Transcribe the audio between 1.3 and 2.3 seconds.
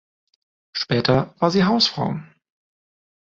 war sie Hausfrau.